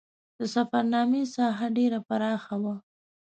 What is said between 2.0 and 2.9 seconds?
پراخه وه.